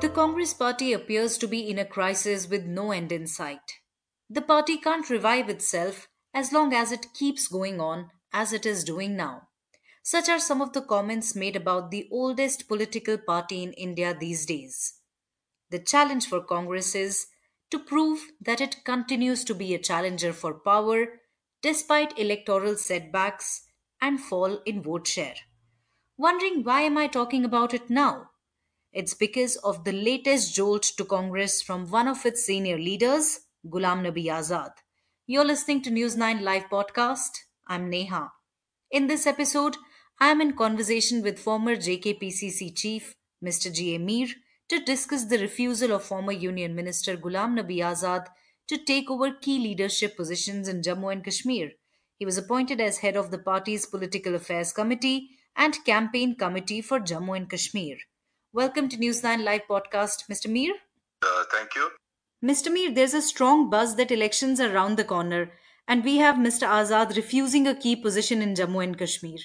[0.00, 3.80] The Congress party appears to be in a crisis with no end in sight.
[4.30, 8.82] The party can't revive itself as long as it keeps going on as it is
[8.82, 9.48] doing now.
[10.02, 14.46] Such are some of the comments made about the oldest political party in India these
[14.46, 14.94] days.
[15.68, 17.26] The challenge for Congress is
[17.70, 21.20] to prove that it continues to be a challenger for power
[21.60, 23.66] despite electoral setbacks
[24.00, 25.36] and fall in vote share.
[26.16, 28.29] Wondering why am I talking about it now?
[28.92, 34.02] It's because of the latest jolt to Congress from one of its senior leaders, Ghulam
[34.04, 34.72] Nabi Azad.
[35.28, 37.30] You're listening to News 9 Live podcast.
[37.68, 38.32] I'm Neha.
[38.90, 39.76] In this episode,
[40.18, 43.72] I am in conversation with former JKPCC chief, Mr.
[43.72, 43.94] G.
[43.94, 44.00] A.
[44.00, 44.26] Mir,
[44.68, 48.26] to discuss the refusal of former Union Minister Ghulam Nabi Azad
[48.66, 51.70] to take over key leadership positions in Jammu and Kashmir.
[52.16, 56.98] He was appointed as head of the party's Political Affairs Committee and Campaign Committee for
[56.98, 57.98] Jammu and Kashmir.
[58.52, 60.48] Welcome to News 9 Live podcast, Mr.
[60.50, 60.74] Mir.
[61.22, 61.90] Uh, thank you.
[62.44, 62.72] Mr.
[62.72, 65.52] Mir, there's a strong buzz that elections are round the corner,
[65.86, 66.66] and we have Mr.
[66.66, 69.38] Azad refusing a key position in Jammu and Kashmir.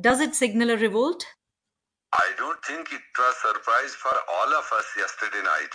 [0.00, 1.26] Does it signal a revolt?
[2.12, 5.70] I don't think it was a surprise for all of us yesterday night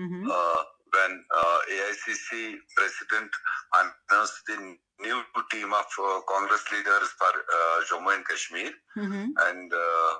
[0.00, 0.24] Mm-hmm.
[0.30, 0.62] uh,
[0.94, 3.30] when uh, AICC president
[3.76, 4.56] announced the
[5.02, 9.26] new team of uh, Congress leaders for uh, Jammu and Kashmir, Mm-hmm.
[9.48, 10.12] and uh,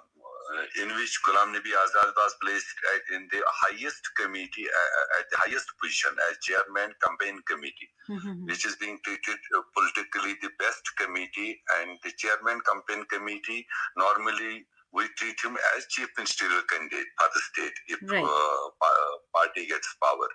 [0.83, 2.67] in which Ghulam Nabi Azad was placed
[3.14, 7.91] in the highest committee, uh, at the highest position as chairman campaign committee.
[8.11, 8.47] Mm-hmm.
[8.50, 13.64] which is being treated uh, politically the best committee and the chairman campaign committee
[13.97, 18.25] normally we treat him as chief ministerial candidate for the state if Right.
[18.25, 20.28] uh, party gets power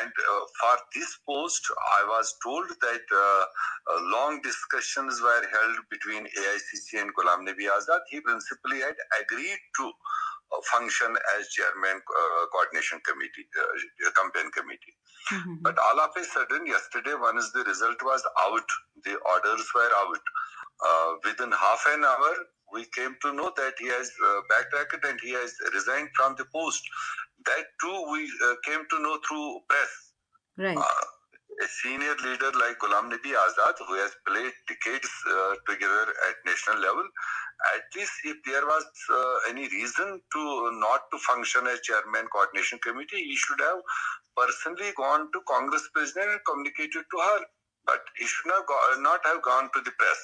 [0.00, 3.44] and uh, for this post i was told that uh,
[3.92, 9.62] uh, long discussions were held between aicc and ghulam nabi azad he principally had agreed
[9.80, 9.92] to
[10.72, 14.94] function as chairman uh, coordination committee uh, campaign committee
[15.32, 15.54] Mm-hmm.
[15.62, 18.68] but all of a sudden, yesterday, once the result was out,
[19.04, 20.20] the orders were out.
[20.86, 22.34] Uh, within half an hour,
[22.72, 26.44] we came to know that he has uh, backtracked and he has resigned from the
[26.52, 26.82] post.
[27.46, 29.92] That too, we uh, came to know through press.
[30.56, 30.78] Right.
[30.78, 31.04] Uh,
[31.62, 36.80] a senior leader like Ghulam Nabi Azad, who has played decades uh, together at national
[36.80, 37.06] level,
[37.76, 42.78] at least if there was uh, any reason to not to function as chairman coordination
[42.80, 43.78] committee, he should have
[44.36, 47.40] personally gone to Congress president and communicated to her.
[47.86, 50.20] But he should not, go, not have gone to the press.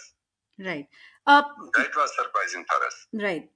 [0.65, 0.87] Right.
[1.27, 1.43] Uh,
[1.77, 3.07] That was surprising for us.
[3.15, 3.51] right.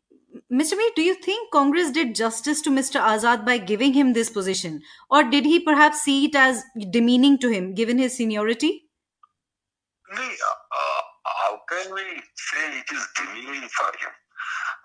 [0.53, 0.77] Mr.
[0.77, 3.01] Mir, do you think Congress did justice to Mr.
[3.01, 4.83] Azad by giving him this position?
[5.09, 8.89] Or did he perhaps see it as demeaning to him given his seniority?
[10.11, 11.03] Me, uh, uh,
[11.43, 12.03] how can we
[12.35, 14.13] say it is demeaning for him?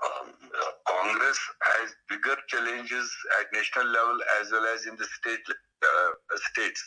[0.06, 3.10] Um, uh, Congress has bigger challenges
[3.40, 6.12] at national level as well as in the state uh,
[6.52, 6.84] states.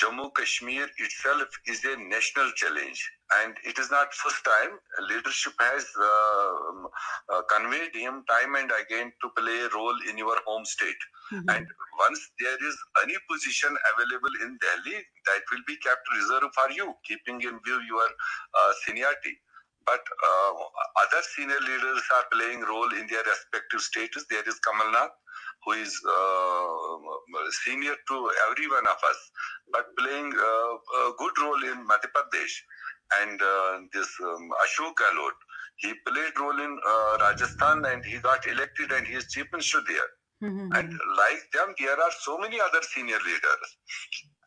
[0.00, 3.00] Jammu Kashmir itself is a national challenge,
[3.42, 4.78] and it is not first time.
[5.08, 6.88] Leadership has uh, um,
[7.32, 11.02] uh, conveyed him time and again to play a role in your home state.
[11.32, 11.44] Mhm.
[11.56, 11.66] And
[12.00, 14.98] once there is any position available in Delhi,
[15.30, 18.08] that will be kept reserved for you, keeping in view your
[18.58, 19.38] uh, seniority.
[19.86, 20.52] But uh,
[21.04, 24.24] other senior leaders are playing role in their respective states.
[24.30, 25.10] There is Kamal Nath,
[25.64, 26.96] who is uh,
[27.64, 29.30] senior to every one of us,
[29.72, 32.54] but playing uh, a good role in Madhya Pradesh.
[33.22, 35.36] And uh, this um, Ashok Gehlot,
[35.76, 39.80] he played role in uh, Rajasthan and he got elected and he is chief minister
[39.86, 40.10] there.
[40.50, 40.76] Mhm.
[40.76, 43.68] And like them, there are so many other senior leaders.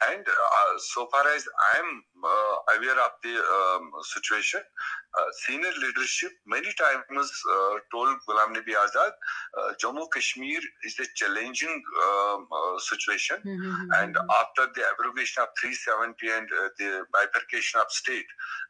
[0.10, 4.62] And uh, so far as I'm uh, aware of the um, situation,
[5.18, 9.12] uh, senior leadership many times uh, told Ghulam Nabi Azad,
[9.58, 13.38] uh, Jammu Kashmir is a challenging um, uh, situation.
[13.46, 13.88] Mhm.
[14.02, 18.26] And after the abrogation of 370 and uh, the bifurcation of state,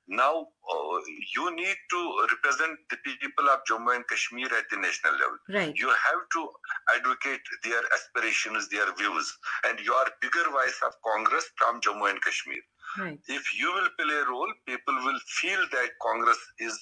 [0.07, 0.99] now uh,
[1.35, 5.75] you need to represent the people of Jammu and Kashmir at the national level Right.
[5.75, 6.49] you have to
[6.95, 12.21] advocate their aspirations, their views, and you are bigger voice of Congress from Jammu and
[12.21, 12.61] Kashmir.
[12.97, 13.19] Right.
[13.27, 16.73] If you will play a role, people will feel that Congress is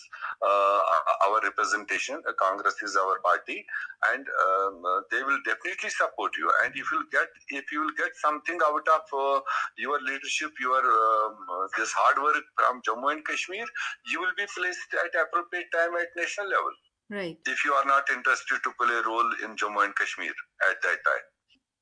[0.41, 0.79] uh,
[1.27, 3.65] our representation, uh, Congress is our party,
[4.13, 6.51] and um, uh, they will definitely support you.
[6.63, 9.41] And if you get if you will get something out of uh,
[9.77, 13.65] your leadership, your um, uh, this hard work from Jammu and Kashmir,
[14.07, 16.71] you will be placed at appropriate time at national level
[17.09, 17.37] Right.
[17.45, 20.33] if you are not interested to play a role in Jammu and Kashmir
[20.69, 21.25] at that time.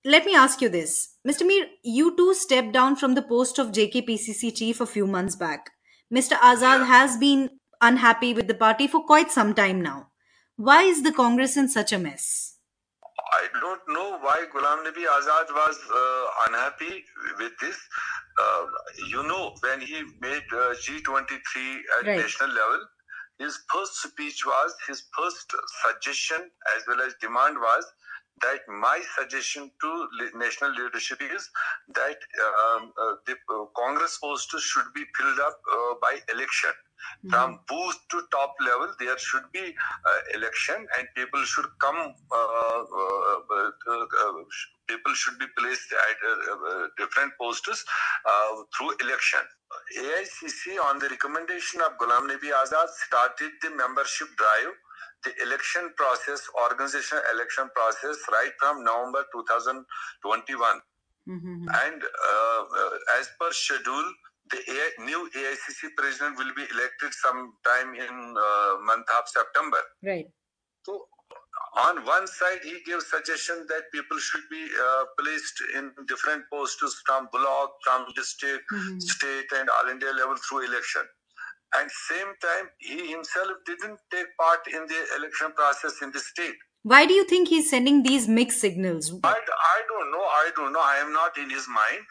[0.06, 1.16] Let me ask you this.
[1.28, 1.46] Mr.
[1.48, 5.72] Mir, you too stepped down from the post of JKPCC chief a few months back.
[6.14, 6.34] Mr.
[6.40, 7.50] Azad has been
[7.82, 10.08] unhappy with the party for quite some time now.
[10.58, 12.58] Why is the Congress in such a mess?
[13.34, 17.04] I don't know why Ghulam Nabi Azad was uh, unhappy
[17.40, 17.78] with this.
[18.40, 18.66] Uh,
[19.08, 22.18] you know, when he made uh, G23 at Right.
[22.20, 22.88] national level,
[23.40, 25.56] his first speech was, his first
[25.86, 27.86] suggestion as well as demand was
[28.42, 31.50] that my suggestion to national leadership is
[31.96, 36.72] that um, uh, the uh, Congress posts should be filled up uh, by election.
[37.30, 42.16] From booth to top level, there should be uh, election, and people should come.
[42.32, 42.84] Uh, uh,
[44.88, 47.84] people should be placed at uh, uh, different posts
[48.26, 49.40] uh, through election.
[49.98, 54.74] AICC, on the recommendation of Ghulam Nabi Azad, started the membership drive,
[55.24, 60.82] the election process, organization election process, right from November 2021
[61.28, 61.68] Mhm.
[61.84, 62.62] and uh,
[63.20, 64.08] as per schedule
[64.52, 69.82] the AI, new AICC president will be elected sometime in uh, month of September.
[70.10, 70.28] Right.
[70.86, 71.08] So
[71.86, 77.02] on one side, he gives suggestion that people should be uh, placed in different posts
[77.06, 79.02] from block, from district, Mhm.
[79.02, 81.08] state, and all India level through election.
[81.80, 86.56] And same time, he himself didn't take part in the election process in the state.
[86.84, 89.12] Why do you think he's sending these mixed signals?
[89.24, 90.26] I, I don't know.
[90.44, 90.82] I don't know.
[90.84, 92.04] I am not in his mind.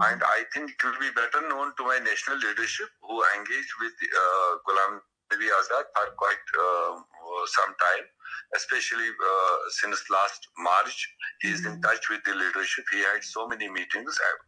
[0.00, 3.92] And I think it will be better known to my national leadership who engaged with
[3.92, 6.96] uh, Ghulam Nabi Azad for quite uh,
[7.44, 8.04] some time,
[8.56, 10.96] especially uh, since last March.
[11.42, 12.84] He is in touch with the leadership.
[12.90, 14.38] He had so many meetings at,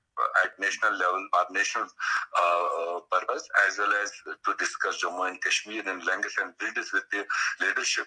[0.45, 4.11] at national level or national uh, uh, purpose, as well as
[4.45, 7.25] to discuss Jammu and Kashmir and length and breadth with the
[7.61, 8.07] leadership.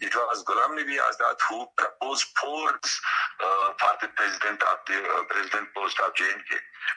[0.00, 5.24] It was Ghulam Nabi Azad who proposed four uh, for the president of the uh,
[5.30, 6.50] president post of JNK.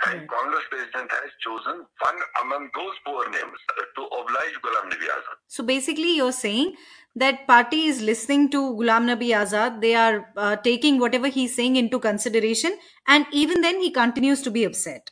[0.06, 0.30] And Right.
[0.30, 3.60] Congress president has chosen one among those four names
[3.95, 5.38] to oblige Ghulam Nabi Azad.
[5.48, 6.75] So basically, you're saying
[7.19, 9.81] that party is listening to Ghulam Nabi Azad.
[9.81, 12.77] They are uh, taking whatever he's saying into consideration,
[13.07, 15.09] and even then, he continues to be upset.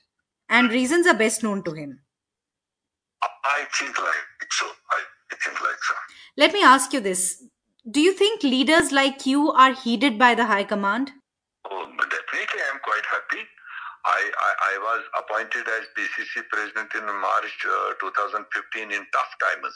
[0.47, 2.01] And reasons are best known to him.
[3.23, 4.67] I think like so.
[4.91, 5.01] I
[5.43, 5.93] think like so.
[6.37, 7.43] Let me ask you this:
[7.89, 11.11] Do you think leaders like you are heeded by the High Command?
[11.69, 13.43] Oh, definitely, I am quite happy.
[14.05, 19.73] I, I, I was appointed as PCC president in March uh, 2015 in tough times.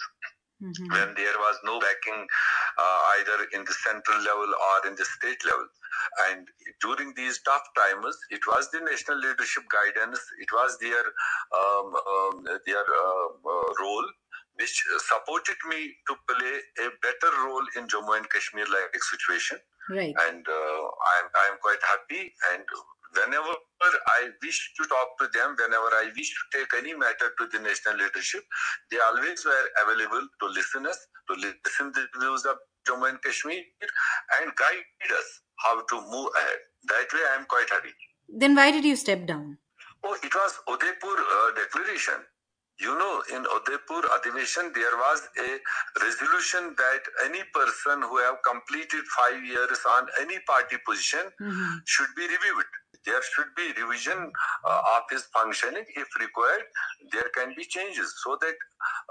[0.61, 0.91] Mhm.
[0.91, 2.27] when there was no backing
[2.77, 5.67] uh, either in the central level or in the state level.
[6.29, 6.47] And
[6.81, 11.03] during these tough times, it was the national leadership guidance, it was their
[11.59, 14.09] um, um, their uh, uh, role
[14.59, 19.57] which supported me to play a better role in Jammu and Kashmir like situation.
[19.89, 20.13] Right.
[20.27, 20.83] And uh,
[21.13, 22.33] I'm, I'm quite happy.
[22.51, 22.63] And
[23.19, 23.53] whenever
[24.19, 27.59] I wish to talk to them, whenever I wish to take any matter to the
[27.59, 28.43] national leadership,
[28.91, 30.99] they always were available to listen us,
[31.29, 32.57] to listen the views of
[32.87, 33.61] Jammu and Kashmir,
[34.41, 35.29] and guide us
[35.65, 36.59] how to move ahead.
[36.87, 37.93] That way, I am quite happy.
[38.29, 39.57] Then why did you step down?
[40.03, 42.19] Oh, it was Udaipur uh, declaration.
[42.79, 45.59] You know, in Udaipur Adivation, there was a
[46.05, 51.81] resolution that any person who have completed five years on any party position Mhm.
[51.85, 52.69] should be reviewed.
[53.05, 54.31] There should be revision
[54.67, 55.85] uh, of his functioning.
[55.95, 56.63] If required,
[57.11, 58.55] there can be changes so that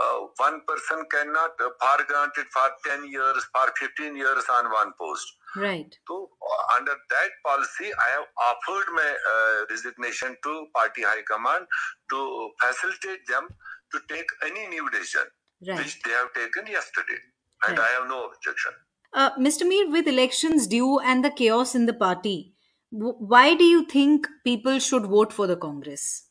[0.03, 4.93] uh, one person cannot uh, far granted for 10 years, for 15 years on one
[5.01, 5.27] post.
[5.57, 5.89] Right.
[6.07, 11.67] So, uh, under that policy, I have offered my uh, resignation to party high command
[12.11, 13.49] to facilitate them
[13.93, 15.27] to take any new decision,
[15.67, 15.79] Right.
[15.79, 17.21] which they have taken yesterday.
[17.67, 17.89] And Right.
[17.89, 18.73] I have no objection.
[19.15, 19.67] Uh, Mr.
[19.67, 22.53] Mir, with elections due and the chaos in the party,
[22.91, 26.25] why do you think people should vote for the Congress?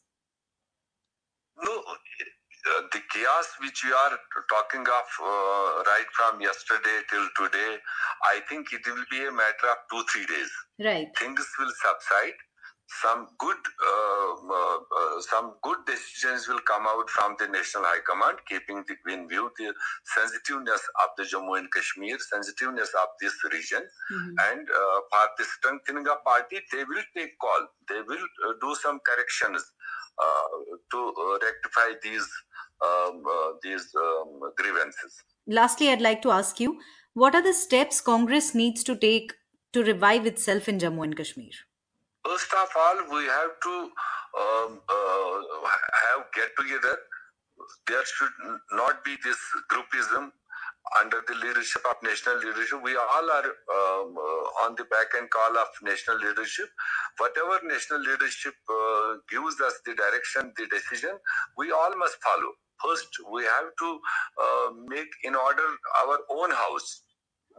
[1.64, 4.18] No, uh, the chaos which we are
[4.50, 7.78] talking of uh, right from yesterday till today,
[8.24, 10.52] I think it will be a matter of two, three days.
[10.80, 11.08] Right.
[11.18, 12.38] things will subside.
[13.03, 18.00] Some good, uh, uh, uh, some good decisions will come out from the National High
[18.10, 19.74] Command, keeping the in view the
[20.15, 24.36] sensitiveness of the Jammu and Kashmir, sensitiveness of this region, Mhm.
[24.51, 27.67] and uh, for the strengthening of party, they will take call.
[27.89, 29.62] They will uh, do some corrections
[30.17, 30.48] uh,
[30.91, 32.27] to uh, rectify these
[32.82, 35.24] um, uh, these um, grievances.
[35.48, 36.79] Lastly, I'd like to ask you
[37.13, 39.34] what are the steps Congress needs to take
[39.74, 41.51] to revive itself in Jammu and Kashmir?
[42.27, 43.75] First of all, we have to
[44.43, 45.36] um, uh,
[46.03, 46.98] have get together.
[47.88, 48.36] There should
[48.74, 49.39] not be this
[49.72, 50.31] groupism
[51.01, 52.84] under the leadership of national leadership.
[52.84, 56.69] We all are um, uh, on the back end call of national leadership.
[57.19, 61.12] Whatever national leadership uh, gives us the direction, the decision,
[61.57, 62.51] we all must follow.
[62.86, 64.00] First, we have to
[64.43, 65.67] uh, make in order
[66.05, 67.01] our own house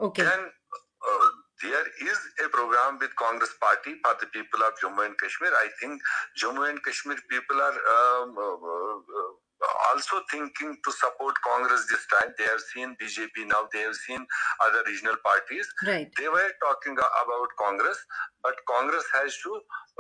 [0.01, 0.23] Okay.
[0.25, 1.29] then uh,
[1.63, 5.51] there is a program with Congress Party for the people of Jammu and Kashmir.
[5.53, 6.01] I think
[6.41, 9.33] Jammu and Kashmir people are um, uh, uh,
[9.91, 12.33] also thinking to support Congress this time.
[12.39, 14.25] They have seen BJP now, they have seen
[14.67, 15.67] other regional parties.
[15.87, 16.11] Right.
[16.17, 17.99] They were talking about Congress,
[18.43, 19.53] but Congress has to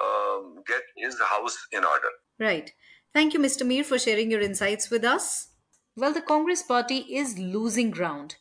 [0.02, 2.12] um, get his house in order.
[2.38, 2.72] Right.
[3.12, 3.66] Thank you, Mr.
[3.66, 5.48] Mir, for sharing your insights with us.
[5.96, 8.36] Well, the Congress party is losing ground.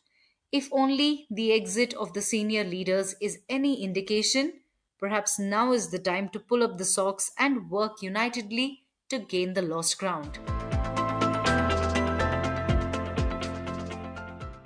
[0.50, 4.60] If only the exit of the senior leaders is any indication,
[4.98, 9.52] perhaps now is the time to pull up the socks and work unitedly to gain
[9.52, 10.38] the lost ground.